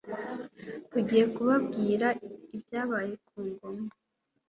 tugiye 0.89 1.23
kubabwira 1.35 2.07
ibyabaye 2.55 3.13
ku 3.27 3.37
ngoma. 3.49 3.87